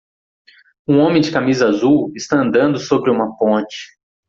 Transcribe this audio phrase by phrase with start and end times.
[0.87, 3.99] Um homem de camisa azul está andando sobre uma ponte